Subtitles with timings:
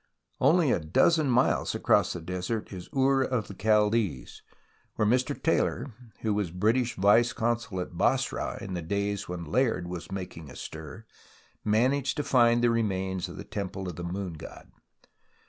[0.39, 4.41] Only a dozen miles across the desert is Ur of the Chaldees,
[4.95, 5.39] where Mr.
[5.39, 10.49] Taylor, who was British vice consul at Basra in the days when Layard was making
[10.49, 11.05] a stir,
[11.63, 14.71] managed to find the remains of the temple of the Moon God.